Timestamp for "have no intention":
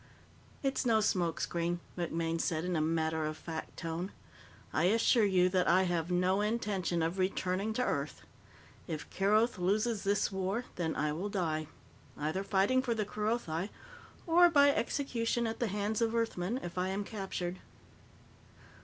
5.83-7.03